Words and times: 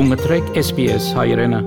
Դու 0.00 0.06
մտրեք 0.08 0.46
SPS 0.56 1.06
հայրենը։ 1.12 1.58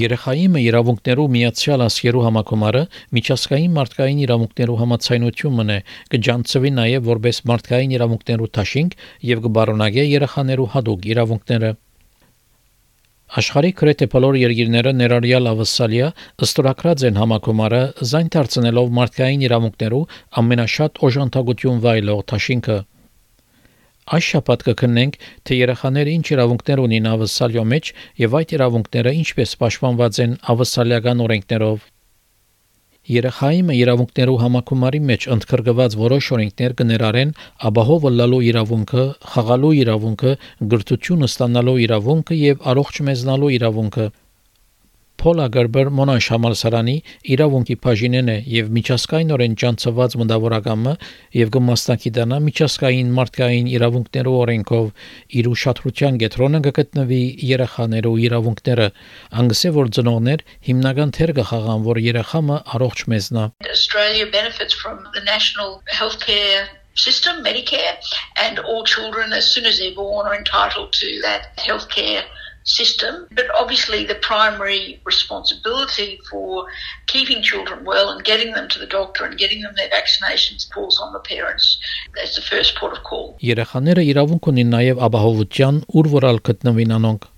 Երեխայի 0.00 0.46
իրավունքներու 0.62 1.26
միացյալ 1.34 1.84
ասկերու 1.84 2.22
համակոմարը 2.24 2.82
միջազգային 3.18 3.74
մարդկային 3.74 4.22
իրավունքներու 4.24 4.78
համացայնությունն 4.80 5.74
է 5.76 5.78
կջանցվի 6.14 6.72
նաև 6.78 7.04
որպես 7.10 7.42
մարդկային 7.52 7.94
իրավունքներու 7.98 8.50
թաշինք 8.56 8.96
եւ 9.32 9.44
կբարոնագե 9.44 10.08
երեխաներու 10.08 10.68
հadoop 10.72 11.08
իրավունքները 11.12 11.72
Աշխարհի 13.44 13.76
գրեթե 13.84 14.12
բոլոր 14.16 14.42
երկիրները 14.48 14.98
ներառյալ 15.04 15.52
ավսալիա 15.52 16.12
ըստորակրած 16.48 17.10
են 17.12 17.24
համակոմարը 17.28 17.86
զայն 18.08 18.36
դարձնելով 18.38 18.94
մարդկային 19.02 19.50
իրավունքներու 19.50 20.06
ամենաշատ 20.40 21.02
օժանդակություն 21.10 21.82
վայելող 21.84 22.30
թաշինքը 22.32 22.84
Այս 24.08 24.26
շաբաթ 24.32 24.62
կքննենք, 24.68 25.16
թե 25.44 25.56
երեխաները 25.58 26.12
ինչ 26.18 26.26
իրավունքներ 26.32 26.82
ունին 26.84 27.08
ավսալյո 27.12 27.64
մեջ 27.72 27.92
եւ 28.22 28.36
այդ 28.38 28.54
իրավունքները 28.56 29.12
ինչպես 29.18 29.54
պաշտպանված 29.62 30.20
են 30.24 30.36
ավսալիական 30.54 31.24
օրենքներով։ 31.28 31.86
Երեխայի 33.08 33.60
իրավունքներու 33.72 34.38
համակոմարի 34.42 34.98
մեջ 35.10 35.26
ընդգրկված 35.34 35.94
որոշ 35.96 36.26
օրենքներ 36.36 36.72
կներառեն 36.80 37.30
ապահով 37.68 38.08
լալու 38.18 38.40
իրավունքը, 38.48 39.04
խաղալու 39.32 39.74
իրավունքը, 39.82 40.32
գրթություն 40.72 41.28
ստանալու 41.28 41.78
իրավունքը 41.88 42.40
եւ 42.40 42.66
առողջ 42.72 43.00
մեզնալու 43.08 43.52
իրավունքը, 43.58 44.06
Փոլ 45.18 45.40
Ագերբեր 45.42 45.88
Մոնաշ 45.98 46.26
համալսարանի 46.30 46.92
իրավունքի 47.34 47.76
բաժինեն 47.84 48.28
է 48.30 48.36
եւ 48.52 48.68
միջազգայինորեն 48.76 49.56
ճանաչված 49.62 50.14
մտավորակամը 50.20 50.92
եւ 51.38 51.50
կմասնակցի 51.56 52.12
միջազգային 52.44 53.10
մարդկային 53.16 53.70
իրավունքներու 53.72 54.36
օրենքով 54.42 54.86
իր 55.40 55.50
ուշադրության 55.54 56.20
կենտրոնը 56.22 56.62
կգտնվի 56.68 57.20
երեխաներու 57.50 58.14
իրավունքները 58.28 58.88
անգսե 59.42 59.74
որ 59.78 59.92
ծնողներ 59.98 60.46
հիմնական 60.70 61.14
թեր 61.18 61.34
կխաղան 61.42 61.86
որ 61.90 62.02
երեխամը 62.06 62.62
առողջ 62.78 63.06
մեզնա 63.14 63.50
Australia 63.74 64.30
benefits 64.38 64.82
from 64.84 65.02
the 65.18 65.26
national 65.26 65.82
healthcare 65.98 66.62
system 66.94 67.42
Medicare 67.42 67.98
and 68.46 68.58
all 68.60 68.84
children 68.84 69.32
as 69.32 69.50
soon 69.50 69.66
as 69.66 69.82
they're 69.82 69.98
born 69.98 70.26
are 70.30 70.38
entitled 70.38 70.92
to 71.02 71.08
that 71.26 71.50
healthcare 71.58 72.22
system. 72.68 73.26
But 73.34 73.48
obviously, 73.58 74.04
the 74.04 74.16
primary 74.16 75.00
responsibility 75.04 76.20
for 76.30 76.66
keeping 77.06 77.42
children 77.42 77.84
well 77.84 78.10
and 78.10 78.22
getting 78.24 78.52
them 78.52 78.68
to 78.68 78.78
the 78.78 78.86
doctor 78.86 79.24
and 79.24 79.36
getting 79.38 79.62
them 79.62 79.74
their 79.76 79.88
vaccinations 79.88 80.72
falls 80.72 81.00
on 81.00 81.12
the 81.12 81.20
parents. 81.20 81.78
That's 82.14 82.36
the 82.36 82.42
first 82.42 82.76
port 82.76 82.92
of 82.96 83.02
call. 83.08 83.26
Երեխաները 83.42 84.04
իրավունք 84.12 84.52
ունին 84.52 84.70
նաև 84.76 85.02
ապահովության, 85.08 85.82
ուր 85.98 86.12
որալ 86.18 86.40
գտնվին 86.48 86.94
անոնք։ 86.98 87.28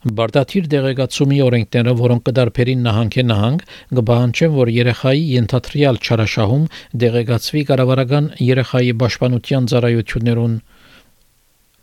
Բարդաթիր 0.00 0.68
դեղեկացումի 0.72 1.38
օրենքները, 1.44 1.92
որոնք 1.98 2.22
կդարբերին 2.28 2.84
նահանգե 2.86 3.24
նահանգ, 3.30 3.64
կբահանջեն, 3.98 4.54
որ 4.56 4.70
երեխայի 4.76 5.24
ենթադրյալ 5.34 5.98
չարաշահում 6.00 6.64
դեղեկացվի 7.04 7.62
կառավարական 7.70 8.30
երեխայի 8.46 8.94
պաշտպանության 9.02 9.68
ծառայություններուն 9.74 10.54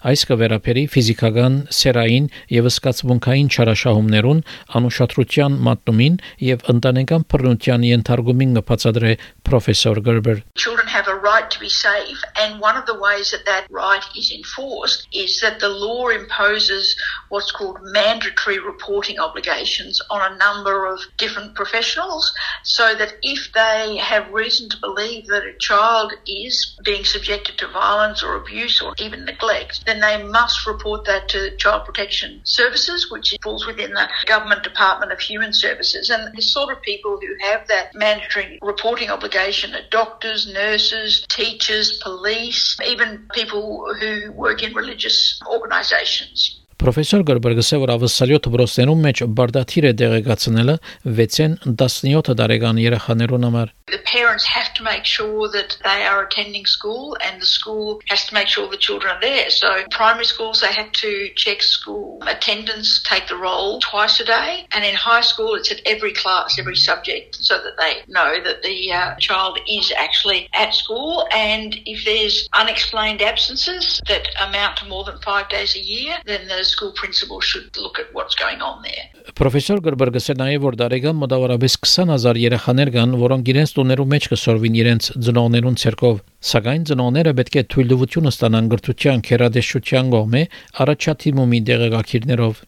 Այս 0.02 0.24
կվերապերի 0.27 0.82
ֆիզիկական, 0.91 1.56
սերային 1.70 2.24
եւ 2.50 2.68
սկացմունքային 2.72 3.50
չարաշահումներուն 3.55 4.41
անուշադրության 4.78 5.58
մատնումին 5.68 6.16
եւ 6.42 6.64
ընտանեկան 6.72 7.27
բռնության 7.30 7.86
ենթարկումին 7.86 8.56
կբացատրե 8.58 9.12
պրոֆեսոր 9.46 10.00
Gerber. 10.08 10.42
Children 10.58 10.88
have 10.88 11.06
a 11.06 11.14
right 11.14 11.48
to 11.55 11.60
be 11.60 11.68
safe 11.68 12.18
and 12.34 12.58
one 12.58 12.77
of 12.77 12.86
the 12.86 12.98
ways 12.98 13.30
that 13.30 13.46
that 13.46 13.70
right 13.70 14.02
is 14.16 14.32
enforced 14.32 15.06
is 15.12 15.38
that 15.41 15.60
the 15.60 15.68
law 15.68 16.08
imposes 16.08 16.96
what's 17.28 17.52
called 17.52 17.78
mandatory 17.94 18.58
reporting 18.58 19.20
obligations 19.20 20.02
on 20.11 20.20
a 20.27 20.36
number 20.36 20.84
of 20.84 20.98
different 21.17 21.55
professionals 21.55 22.34
so 22.64 22.96
that 22.96 23.14
if 23.23 23.52
they 23.55 23.96
have 23.98 24.27
reason 24.33 24.68
to 24.68 24.77
believe 24.83 25.28
that 25.28 25.46
a 25.46 25.56
child 25.58 26.12
is 26.27 26.77
being 26.83 27.05
subjected 27.05 27.56
to 27.58 27.68
violence 27.68 28.20
or 28.20 28.34
abuse 28.34 28.83
or 28.83 28.95
even 28.98 29.24
neglect 29.24 29.86
then 29.87 30.02
they 30.02 30.21
must 30.21 30.67
report 30.67 31.05
that 31.05 31.30
to 31.30 31.55
Child 31.55 31.86
Protection 31.86 32.42
Services, 32.43 33.09
which 33.09 33.33
falls 33.42 33.65
within 33.65 33.93
the 33.93 34.08
Government 34.25 34.64
Department 34.64 35.11
of 35.14 35.20
Human 35.20 35.53
Services. 35.53 36.09
And 36.09 36.36
the 36.36 36.42
sort 36.42 36.71
of 36.73 36.81
people 36.81 37.17
who 37.21 37.33
have 37.48 37.67
that 37.70 37.95
mandatory 37.95 38.59
reporting 38.61 39.09
obligation 39.09 39.73
are 39.73 39.87
doctors, 39.89 40.52
nurses, 40.52 41.25
teachers, 41.30 41.99
police, 42.03 42.77
even 42.86 43.25
people 43.33 43.93
who 43.99 44.31
work 44.33 44.61
in 44.61 44.73
religious 44.73 45.42
organisations. 45.48 46.59
Պրոֆեսոր 46.77 47.23
Գերբերգսը 47.25 47.77
որ 47.81 47.92
ավսալյո 47.95 48.37
դպրոցներում 48.45 48.99
մեջ 49.08 49.21
բարդաթիր 49.39 49.86
է 49.89 49.93
դեղեկացնելը 50.02 50.75
6-ին 51.08 51.55
17 51.73 52.36
տարեկան 52.42 52.81
երեխաներուն 52.83 53.48
համար 53.48 53.71
The 53.86 53.98
parents 53.98 54.45
have 54.46 54.73
to 54.74 54.83
make 54.83 55.05
sure 55.05 55.48
that 55.50 55.77
they 55.84 56.06
are 56.06 56.24
attending 56.24 56.64
school 56.67 57.17
and 57.23 57.40
the 57.40 57.46
school 57.46 58.00
has 58.08 58.24
to 58.27 58.34
make 58.34 58.48
sure 58.48 58.68
the 58.68 58.77
children 58.77 59.14
are 59.14 59.20
there. 59.20 59.50
So 59.50 59.84
primary 59.90 60.24
schools, 60.24 60.61
they 60.61 60.73
have 60.73 60.92
to 60.92 61.28
check 61.36 61.62
school 61.62 62.18
attendance, 62.27 63.02
take 63.02 63.28
the 63.28 63.36
roll 63.36 63.80
twice 63.80 64.18
a 64.20 64.24
day. 64.24 64.67
And 64.73 64.84
in 64.84 64.95
high 64.95 65.20
school, 65.20 65.55
it's 65.55 65.70
at 65.70 65.80
every 65.84 66.12
class, 66.12 66.58
every 66.58 66.77
subject, 66.77 67.36
so 67.36 67.62
that 67.62 67.77
they 67.77 68.02
know 68.08 68.42
that 68.42 68.62
the 68.62 68.92
uh, 68.92 69.14
child 69.17 69.58
is 69.68 69.92
actually 69.96 70.48
at 70.55 70.74
school. 70.74 71.27
And 71.33 71.77
if 71.84 72.05
there's 72.05 72.48
unexplained 72.55 73.20
absences 73.20 74.00
that 74.08 74.28
amount 74.40 74.78
to 74.78 74.86
more 74.86 75.05
than 75.05 75.18
five 75.20 75.48
days 75.48 75.77
a 75.77 75.80
year, 75.80 76.17
then 76.24 76.48
the 76.48 76.64
school 76.64 76.92
principal 76.92 77.40
should 77.40 77.77
look 77.77 77.98
at 77.98 78.12
what's 78.14 78.34
going 78.34 78.61
on 78.62 78.83
there. 78.83 79.11
Պրոֆեսոր 79.39 79.80
Գրբերգսը 79.86 80.34
նաև 80.39 80.64
որ 80.67 80.77
դարեգան 80.80 81.18
մոտավորապես 81.23 81.77
20000 81.83 82.40
երեխաներ 82.42 82.90
կան, 82.96 83.12
որոնք 83.23 83.50
իրենց 83.52 83.73
տոներու 83.77 84.08
մեջ 84.14 84.30
կսորվին 84.33 84.80
իրենց 84.82 85.10
ծնողներուն 85.27 85.77
ցերկով, 85.82 86.15
սակայն 86.52 86.88
ծնողները 86.92 87.33
պետք 87.42 87.60
է 87.61 87.64
թույլտվություն 87.73 88.32
ստանան 88.32 88.71
գրթության 88.73 89.23
քերադեշության 89.27 90.10
կողմէ 90.17 90.42
առաջադիմումի 90.86 91.61
դեղեկակիրներով։ 91.71 92.66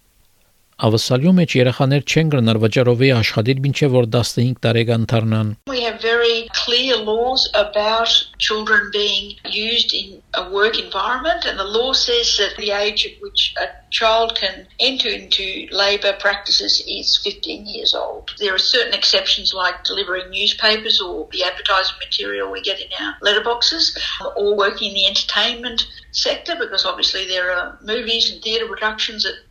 Ավսալյու 0.84 1.32
մեջ 1.38 1.52
երեխաներ 1.56 2.02
չեն 2.02 2.30
գրնար 2.32 2.58
վճարովի 2.62 3.10
աշխատիր 3.16 3.60
մինչև 3.66 3.92
որ 3.94 4.08
15 4.16 4.56
տարեկան 4.64 5.04
դառնան։ 5.12 5.52
We 5.70 5.82
have 5.84 6.00
very 6.02 6.48
clear 6.58 6.96
laws 6.96 7.48
about 7.54 8.10
children 8.38 8.90
being 8.96 9.36
used 9.50 9.94
in 9.94 10.20
a 10.34 10.50
work 10.50 10.76
environment 10.80 11.46
and 11.46 11.58
the 11.58 11.70
law 11.76 11.92
says 11.92 12.34
that 12.40 12.58
the 12.58 12.72
age 12.72 13.06
at 13.06 13.22
which 13.22 13.54
a 13.62 13.68
child 13.90 14.34
can 14.34 14.66
enter 14.80 15.08
into 15.08 15.68
labour 15.70 16.12
practices 16.18 16.82
is 16.88 17.16
15 17.22 17.66
years 17.66 17.94
old. 17.94 18.34
There 18.38 18.54
are 18.54 18.58
certain 18.58 18.94
exceptions 18.94 19.54
like 19.54 19.84
delivering 19.84 20.30
newspapers 20.30 21.00
or 21.00 21.28
the 21.30 21.44
advertising 21.44 21.96
material 22.04 22.50
we 22.50 22.60
get 22.60 22.80
in 22.80 22.90
our 23.00 23.14
letterboxes 23.22 23.96
or 24.36 24.56
working 24.56 24.88
in 24.88 24.94
the 24.94 25.06
entertainment 25.06 25.86
sector 26.10 26.56
because 26.58 26.84
obviously 26.84 27.26
there 27.26 27.50
are 27.52 27.78
movies 27.82 28.30
and 28.30 28.42
theatre 28.42 28.66
productions 28.66 29.22
that 29.22 29.47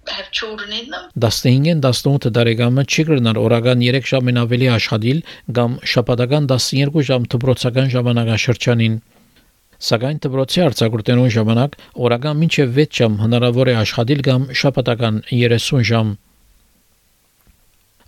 in 0.78 0.90
them. 0.90 1.04
15-ին 1.24 1.80
18 1.84 2.32
տարեկանը 2.36 2.84
չի 2.84 3.04
գրնար 3.08 3.40
օրական 3.44 3.84
3 3.88 4.10
ժամին 4.12 4.40
ավելի 4.44 4.68
աշխատիլ 4.76 5.20
կամ 5.58 5.76
շաբաթական 5.92 6.48
12 6.52 7.04
ժամ 7.10 7.28
դպրոցական 7.34 7.92
ժամանակաշրջանին 7.94 8.96
Սակայն 9.88 10.16
դպրոցի 10.24 10.62
արձակուրդենուն 10.68 11.34
ժամանակ 11.38 11.76
օրական 12.06 12.40
մինչև 12.42 12.72
6 12.78 13.02
ժամ 13.02 13.20
հնարավոր 13.24 13.68
է 13.72 13.74
աշխատել 13.82 14.24
կամ 14.28 14.48
շաբաթական 14.62 15.20
30 15.30 15.84
ժամ 15.92 16.16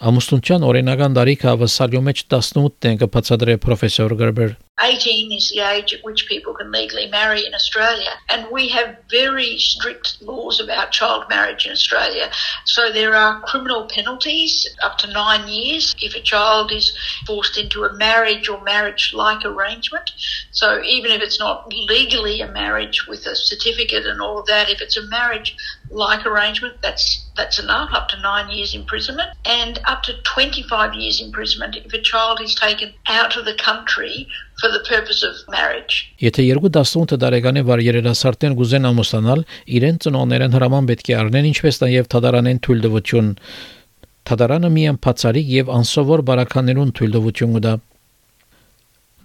Ամուսնության 0.00 0.62
օրենական 0.64 1.16
տարիքը 1.18 1.48
ավսալյո 1.50 2.00
մեջ 2.06 2.20
18-ն 2.32 2.90
է 2.90 2.98
կբացատրե 3.02 3.56
պրոֆեսոր 3.64 4.14
Գրբեր 4.20 4.54
18 4.82 5.32
is 5.32 5.50
the 5.50 5.60
age 5.60 5.92
at 5.92 6.04
which 6.04 6.26
people 6.28 6.54
can 6.54 6.70
legally 6.70 7.06
marry 7.06 7.46
in 7.46 7.54
Australia. 7.54 8.10
And 8.28 8.46
we 8.50 8.68
have 8.68 8.98
very 9.10 9.58
strict 9.58 10.20
laws 10.22 10.60
about 10.60 10.92
child 10.92 11.24
marriage 11.28 11.66
in 11.66 11.72
Australia. 11.72 12.30
So 12.64 12.92
there 12.92 13.14
are 13.14 13.40
criminal 13.42 13.88
penalties 13.88 14.68
up 14.82 14.98
to 14.98 15.12
nine 15.12 15.48
years 15.48 15.94
if 16.00 16.14
a 16.14 16.20
child 16.20 16.72
is 16.72 16.96
forced 17.26 17.58
into 17.58 17.84
a 17.84 17.92
marriage 17.94 18.48
or 18.48 18.62
marriage 18.62 19.12
like 19.14 19.44
arrangement. 19.44 20.10
So 20.52 20.82
even 20.82 21.10
if 21.10 21.22
it's 21.22 21.38
not 21.38 21.72
legally 21.72 22.40
a 22.40 22.50
marriage 22.50 23.06
with 23.06 23.26
a 23.26 23.36
certificate 23.36 24.06
and 24.06 24.20
all 24.20 24.38
of 24.38 24.46
that, 24.46 24.70
if 24.70 24.80
it's 24.80 24.96
a 24.96 25.06
marriage 25.08 25.56
like 25.90 26.26
arrangement, 26.26 26.76
that's 26.82 27.26
that's 27.36 27.58
enough, 27.58 27.90
up 27.92 28.08
to 28.08 28.20
nine 28.20 28.50
years 28.50 28.74
imprisonment, 28.74 29.30
and 29.44 29.80
up 29.86 30.02
to 30.02 30.12
25 30.22 30.94
years 30.94 31.22
imprisonment 31.22 31.76
if 31.76 31.92
a 31.92 32.00
child 32.00 32.40
is 32.40 32.54
taken 32.54 32.92
out 33.06 33.36
of 33.36 33.44
the 33.44 33.54
country 33.54 34.28
for 34.60 34.70
the 34.76 34.82
purpose 34.88 35.20
of 35.28 35.34
marriage. 35.56 35.94
Եթե 36.20 36.44
երկու 36.44 36.70
18 36.76 37.18
տարեկանի 37.24 37.62
վար 37.68 37.82
երիտասարդներ 37.86 38.56
գուզեն 38.60 38.88
ամուսնանալ, 38.90 39.44
իրեն 39.76 40.00
ծնողներեն 40.04 40.56
հրաման 40.56 40.88
պետք 40.90 41.10
է 41.10 41.16
առնեն, 41.20 41.48
ինչպես 41.50 41.80
նաև 41.84 42.10
թադարանեն 42.14 42.60
թույլտվություն։ 42.66 43.30
Թադարանը 44.30 44.70
միայն 44.76 44.98
բացարիք 45.06 45.52
եւ 45.56 45.72
անսովոր 45.80 46.24
բարականերուն 46.30 46.94
թույլտվություն 47.00 47.56
կտա։ 47.56 47.74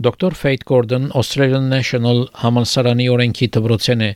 Դոկտոր 0.06 0.34
Ֆեյթ 0.36 0.64
Գորդոն 0.72 1.06
Australian 1.16 1.70
National 1.72 2.18
համալսարանի 2.42 3.06
օրենքի 3.16 3.48
դպրոցեն 3.56 4.02
է 4.04 4.10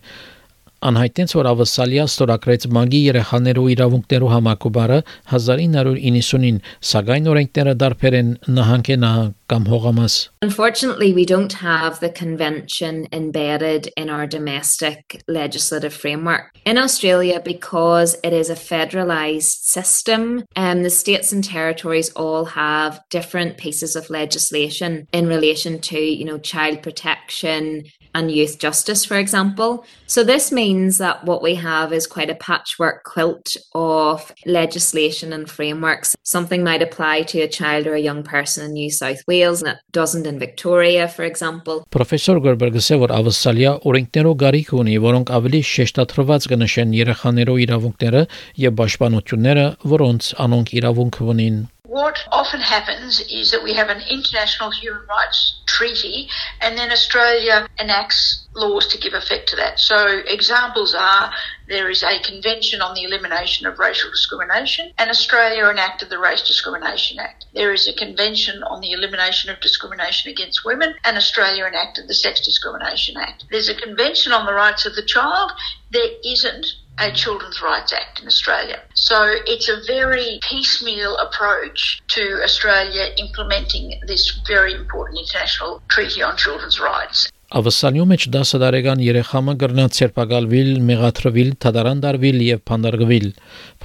Անհայտեց, 0.85 1.33
որ 1.39 1.47
ավսալիա 1.49 2.03
ստորագրեց 2.11 2.65
մագի 2.77 2.99
երեխաներու 3.07 3.63
իրավունքներու 3.73 4.33
համակոբարը 4.35 4.99
1990-ին, 5.33 6.59
սակայն 6.91 7.31
օրենքները 7.33 7.73
դարբեր 7.83 8.17
են 8.19 8.35
նահանգե 8.59 8.99
նահանգ 9.05 9.39
կամ 9.55 9.69
հողամաս։ 9.73 10.17
Unfortunately, 10.45 11.15
we 11.15 11.25
don't 11.25 11.57
have 11.65 12.01
the 12.01 12.11
convention 12.11 13.09
embedded 13.13 13.89
in 13.97 14.11
our 14.11 14.27
domestic 14.27 15.23
legislative 15.27 15.95
framework. 15.95 16.53
In 16.67 16.77
Australia, 16.77 17.41
because 17.41 18.17
it 18.23 18.35
is 18.35 18.51
a 18.51 18.57
federalised 18.57 19.65
system, 19.65 20.45
and 20.55 20.85
the 20.85 20.91
states 20.91 21.33
and 21.33 21.43
territories 21.43 22.11
all 22.11 22.45
have 22.45 23.01
different 23.09 23.57
pieces 23.57 23.97
of 23.97 24.11
legislation 24.11 25.07
in 25.13 25.29
relation 25.29 25.81
to, 25.89 25.99
you 25.99 26.27
know, 26.27 26.39
child 26.39 26.83
protection, 26.83 27.85
and 28.14 28.32
youth 28.32 28.60
justice, 28.60 29.06
for 29.06 29.18
example. 29.18 29.86
So, 30.08 30.24
this 30.24 30.52
means 30.52 30.98
that 30.98 31.24
what 31.24 31.42
we 31.42 31.56
have 31.56 31.94
is 31.94 32.08
quite 32.08 32.30
a 32.30 32.36
patchwork 32.36 33.04
quilt 33.04 33.56
of 33.74 34.32
legislation 34.46 35.34
and 35.34 35.50
frameworks. 35.50 36.16
Something 36.24 36.64
might 36.64 36.82
apply 36.82 37.24
to 37.24 37.42
a 37.42 37.48
child 37.48 37.88
or 37.88 37.94
a 37.94 38.00
young 38.00 38.24
person 38.24 38.66
in 38.66 38.74
New 38.74 38.92
South 38.92 39.22
Wales, 39.28 39.62
and 39.62 39.72
it 39.72 39.78
doesn't 39.92 40.26
in 40.26 40.40
Victoria, 40.40 41.08
for 41.08 41.24
example. 41.24 41.86
Պրոֆեսոր 41.94 42.44
Գորբերգը 42.46 42.84
ասել, 42.84 43.02
որ 43.06 43.16
ավսալիա 43.20 43.74
օրենքներով 43.90 44.38
գարիք 44.44 44.72
ունի, 44.82 44.96
որոնք 45.06 45.34
ավելի 45.40 45.62
շեշտադրված 45.74 46.48
կնշեն 46.54 46.96
երեխաներու 47.00 47.58
իրավունքները 47.66 48.24
եւ 48.66 48.78
պաշտպանությունները, 48.80 49.68
որոնց 49.96 50.32
անոնք 50.46 50.74
իրավունք 50.80 51.22
ունին։ 51.34 51.60
What 51.90 52.20
often 52.32 52.62
happens 52.62 53.20
is 53.20 53.50
that 53.50 53.64
we 53.64 53.74
have 53.74 53.90
an 53.90 54.04
international 54.08 54.70
human 54.70 55.02
rights 55.10 55.64
treaty 55.66 56.30
and 56.62 56.78
then 56.78 56.92
Australia 56.92 57.68
enacts 57.80 58.48
laws 58.60 58.88
to 58.88 58.98
give 58.98 59.14
effect 59.14 59.50
to 59.50 59.56
that. 59.56 59.80
So 59.80 60.22
examples 60.28 60.94
are 60.94 61.32
there 61.68 61.90
is 61.90 62.04
a 62.04 62.20
convention 62.24 62.82
on 62.82 62.96
the 62.96 63.04
elimination 63.04 63.68
of 63.68 63.80
racial 63.80 64.10
discrimination 64.10 64.92
and 64.98 65.10
Australia 65.10 65.66
enacted 65.70 66.10
the 66.10 66.20
Race 66.20 66.46
Discrimination 66.48 67.20
Act. 67.20 67.46
There 67.54 67.74
is 67.74 67.88
a 67.88 67.94
convention 67.94 68.64
on 68.64 68.82
the 68.82 68.92
elimination 68.92 69.50
of 69.50 69.60
discrimination 69.62 70.32
against 70.32 70.66
women 70.66 70.96
and 71.04 71.18
Australia 71.18 71.66
enacted 71.66 72.08
the 72.08 72.14
Sex 72.14 72.42
Discrimination 72.42 73.18
Act. 73.18 73.46
There's 73.50 73.70
a 73.70 73.76
convention 73.76 74.34
on 74.34 74.46
the 74.46 74.54
rights 74.54 74.86
of 74.86 74.96
the 74.96 75.06
child. 75.06 75.52
There 75.92 76.12
isn't 76.24 76.66
a 77.00 77.12
Children's 77.12 77.62
Rights 77.62 77.94
Act 77.94 78.20
in 78.20 78.28
Australia. 78.28 78.82
So 78.94 79.36
it's 79.46 79.70
a 79.70 79.82
very 79.88 80.40
piecemeal 80.44 81.16
approach 81.18 82.02
to 82.10 82.42
Australia 82.44 83.14
implementing 83.18 84.02
this 84.06 84.42
very 84.46 84.74
important 84.74 85.20
international 85.20 85.82
treaty 85.88 86.22
on 86.22 86.36
children's 86.36 86.80
rights. 86.80 87.32
Ավսալյու 87.50 88.04
մեջ 88.06 88.26
10 88.34 88.52
տարեկան 88.62 89.00
երեխամը 89.02 89.54
գրնած 89.64 90.00
սերպակալվիլ, 90.00 90.68
մեղաթրվիլ, 90.90 91.50
թադարան 91.66 92.04
դարվիլ 92.04 92.44
եւ 92.46 92.60
փանդարգվիլ։ 92.70 93.26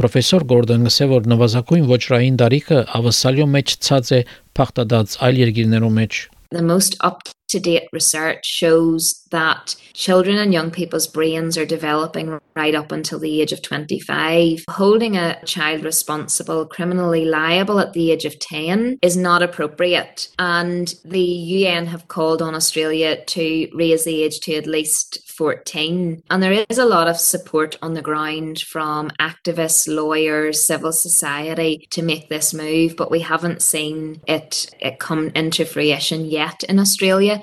Պրոֆեսոր 0.00 0.44
Գորդոնը 0.52 0.92
ասել 0.92 1.10
որ 1.14 1.30
նվազագույն 1.32 1.86
ոչրային 1.94 2.36
դարիքը 2.44 2.82
ավսալյու 3.00 3.48
մեջ 3.54 3.76
ցած 3.88 4.12
է 4.18 4.20
փախտադած 4.60 5.16
այլ 5.24 5.40
երկիրներու 5.44 5.94
մեջ։ 5.96 6.20
The 6.52 6.66
most 6.68 7.00
up 7.00 7.33
to 7.54 7.60
date 7.60 7.88
research 7.92 8.44
shows 8.44 9.22
that 9.30 9.76
children 9.92 10.38
and 10.38 10.52
young 10.52 10.72
people's 10.72 11.06
brains 11.06 11.56
are 11.56 11.64
developing 11.64 12.40
right 12.56 12.74
up 12.74 12.90
until 12.90 13.20
the 13.20 13.40
age 13.40 13.52
of 13.52 13.62
25. 13.62 14.64
Holding 14.68 15.16
a 15.16 15.40
child 15.44 15.84
responsible, 15.84 16.66
criminally 16.66 17.24
liable 17.24 17.78
at 17.78 17.92
the 17.92 18.10
age 18.10 18.24
of 18.24 18.38
10 18.40 18.98
is 19.02 19.16
not 19.16 19.42
appropriate. 19.42 20.28
And 20.38 20.92
the 21.04 21.20
UN 21.20 21.86
have 21.86 22.08
called 22.08 22.42
on 22.42 22.56
Australia 22.56 23.24
to 23.24 23.68
raise 23.72 24.04
the 24.04 24.24
age 24.24 24.40
to 24.40 24.54
at 24.54 24.66
least 24.66 25.30
14. 25.30 26.22
And 26.30 26.42
there 26.42 26.64
is 26.68 26.78
a 26.78 26.84
lot 26.84 27.08
of 27.08 27.18
support 27.18 27.76
on 27.82 27.94
the 27.94 28.02
ground 28.02 28.60
from 28.60 29.10
activists, 29.20 29.86
lawyers, 29.86 30.66
civil 30.66 30.92
society 30.92 31.86
to 31.90 32.02
make 32.02 32.28
this 32.28 32.52
move, 32.52 32.96
but 32.96 33.10
we 33.10 33.20
haven't 33.20 33.62
seen 33.62 34.20
it, 34.26 34.74
it 34.80 34.98
come 34.98 35.30
into 35.34 35.64
fruition 35.64 36.24
yet 36.24 36.62
in 36.64 36.78
Australia. 36.78 37.42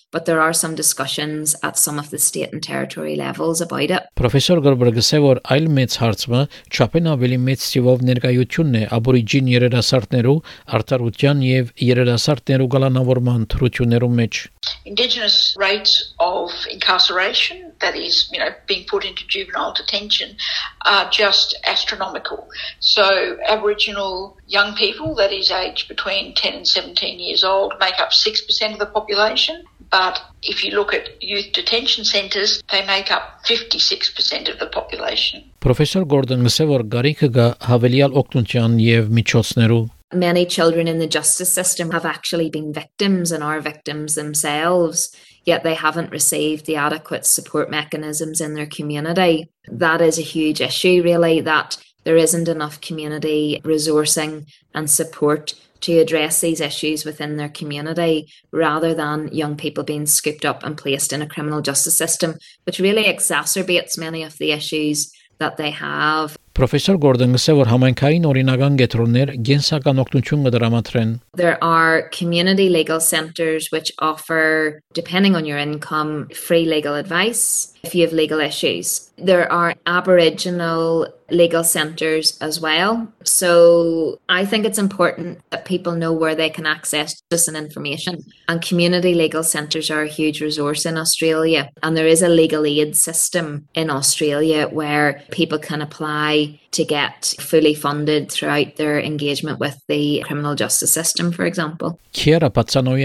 but 0.12 0.24
there 0.26 0.40
are 0.40 0.52
some 0.52 0.74
discussions 0.74 1.54
at 1.62 1.78
some 1.78 1.98
of 1.98 2.10
the 2.10 2.18
state 2.18 2.52
and 2.52 2.62
territory 2.62 3.16
levels 3.16 3.60
about 3.60 3.90
it. 3.90 4.08
Պրոֆեսոր 4.16 4.62
Գրբերգսը 4.66 5.22
որ 5.26 5.42
այլ 5.56 5.70
մեծ 5.78 5.98
հարցը 6.02 6.42
չափեն 6.72 7.10
ավելի 7.14 7.38
մեծ 7.46 7.68
թիվով 7.70 8.04
ներկայությունն 8.10 8.80
է 8.80 8.84
աբորիջին 8.98 9.52
երիտասարդներու 9.56 10.36
արտարության 10.78 11.46
եւ 11.50 11.72
երիտասարդներու 11.90 12.70
գալանավորման 12.76 13.48
թրություններու 13.54 14.12
մեջ 14.20 14.44
Indigenous 14.84 15.56
rates 15.58 16.14
of 16.18 16.50
incarceration, 16.70 17.72
that 17.80 17.96
is, 17.96 18.28
you 18.32 18.38
know, 18.38 18.50
being 18.66 18.86
put 18.86 19.04
into 19.04 19.26
juvenile 19.26 19.72
detention, 19.72 20.36
are 20.84 21.08
just 21.10 21.56
astronomical. 21.64 22.48
So, 22.80 23.38
Aboriginal 23.46 24.36
young 24.46 24.76
people, 24.76 25.14
that 25.16 25.32
is 25.32 25.50
aged 25.50 25.88
between 25.88 26.34
10 26.34 26.54
and 26.54 26.68
17 26.68 27.20
years 27.20 27.44
old, 27.44 27.74
make 27.80 27.98
up 27.98 28.10
6% 28.10 28.72
of 28.72 28.78
the 28.78 28.86
population. 28.86 29.64
But 29.90 29.99
but 30.03 30.15
if 30.41 30.63
you 30.63 30.71
look 30.71 30.91
at 30.95 31.05
youth 31.31 31.49
detention 31.53 32.03
centres, 32.05 32.51
they 32.71 32.83
make 32.87 33.11
up 33.15 33.23
56% 33.45 34.51
of 34.51 34.57
the 34.57 34.65
population. 34.65 35.43
Professor 35.59 36.03
Gordon 36.05 36.41
Msevar 36.41 36.81
Garikega 36.93 37.47
Havelial 37.69 38.11
Oktuntian 38.19 38.71
Yev 38.87 39.05
Michosneru 39.17 39.89
many 40.13 40.45
children 40.45 40.87
in 40.87 40.99
the 40.99 41.07
justice 41.07 41.53
system 41.53 41.91
have 41.91 42.05
actually 42.05 42.49
been 42.49 42.73
victims 42.73 43.31
and 43.31 43.43
are 43.43 43.61
victims 43.61 44.15
themselves, 44.15 45.15
yet 45.45 45.63
they 45.63 45.75
haven't 45.75 46.11
received 46.11 46.65
the 46.65 46.75
adequate 46.75 47.25
support 47.25 47.69
mechanisms 47.69 48.41
in 48.41 48.53
their 48.53 48.65
community. 48.65 49.49
That 49.67 50.01
is 50.01 50.17
a 50.19 50.33
huge 50.35 50.59
issue, 50.61 51.01
really, 51.03 51.39
that 51.41 51.77
there 52.03 52.17
isn't 52.17 52.47
enough 52.47 52.81
community 52.81 53.61
resourcing 53.63 54.47
and 54.73 54.89
support 54.89 55.53
to 55.80 55.98
address 55.98 56.40
these 56.40 56.60
issues 56.60 57.04
within 57.04 57.36
their 57.36 57.48
community 57.48 58.28
rather 58.50 58.94
than 58.94 59.28
young 59.28 59.56
people 59.56 59.84
being 59.84 60.06
scooped 60.06 60.44
up 60.44 60.62
and 60.64 60.76
placed 60.76 61.12
in 61.12 61.22
a 61.22 61.28
criminal 61.28 61.60
justice 61.60 61.96
system, 61.96 62.36
which 62.64 62.80
really 62.80 63.04
exacerbates 63.04 63.98
many 63.98 64.22
of 64.22 64.38
the 64.38 64.52
issues 64.52 65.12
that 65.38 65.56
they 65.56 65.70
have. 65.70 66.36
Պրոֆեսոր 66.56 66.96
Գորդոնը 66.96 67.36
ասել 67.36 67.58
որ 67.60 67.68
համայնքային 67.68 68.26
օրինական 68.30 68.76
գետրոններ 68.80 69.32
գենսական 69.44 69.98
օգնություն 70.00 70.46
կդրամատրեն 70.46 71.10
There 71.36 71.58
are 71.62 72.08
community 72.16 72.70
legal 72.70 72.98
centres 72.98 73.68
which 73.70 73.92
offer 73.98 74.80
depending 74.94 75.36
on 75.36 75.44
your 75.44 75.58
income 75.58 76.30
free 76.32 76.64
legal 76.64 76.94
advice 76.94 77.74
if 77.84 77.94
you 77.94 78.08
have 78.08 78.16
legal 78.16 78.40
issues. 78.40 79.12
There 79.18 79.52
are 79.52 79.74
Aboriginal 79.84 81.12
legal 81.31 81.63
centres 81.63 82.37
as 82.41 82.59
well. 82.59 83.11
So 83.23 84.19
I 84.29 84.45
think 84.45 84.65
it's 84.65 84.77
important 84.77 85.39
that 85.49 85.65
people 85.65 85.93
know 85.93 86.13
where 86.13 86.35
they 86.35 86.49
can 86.49 86.65
access 86.65 87.21
this 87.29 87.47
and 87.47 87.57
information. 87.57 88.23
And 88.47 88.61
community 88.61 89.13
legal 89.13 89.43
centres 89.43 89.89
are 89.89 90.03
a 90.03 90.07
huge 90.07 90.41
resource 90.41 90.85
in 90.85 90.97
Australia. 90.97 91.69
And 91.83 91.95
there 91.95 92.07
is 92.07 92.21
a 92.21 92.29
legal 92.29 92.65
aid 92.65 92.95
system 92.95 93.67
in 93.73 93.89
Australia 93.89 94.67
where 94.67 95.21
people 95.31 95.59
can 95.59 95.81
apply 95.81 96.59
to 96.71 96.85
get 96.85 97.35
fully 97.39 97.73
funded 97.73 98.31
throughout 98.31 98.77
their 98.77 98.99
engagement 98.99 99.59
with 99.59 99.77
the 99.87 100.23
criminal 100.25 100.55
justice 100.55 100.93
system, 100.93 101.31
for 101.31 101.45
example. 101.45 101.99
Kiera 102.13 102.49
Patsanoi, 102.49 103.03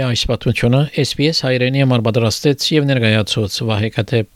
SBS 0.94 1.44
Irenia 1.44 1.84
Marbadra 1.84 2.30
Stets, 2.30 2.70
Yevnergayatsuts, 2.70 4.35